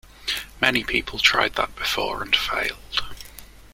Many 0.59 0.83
people 0.83 1.19
tried 1.19 1.53
that 1.57 1.75
before 1.75 2.23
and 2.23 2.35
failed. 2.35 3.03